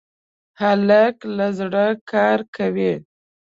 [0.61, 2.93] هلک له زړه کار کوي.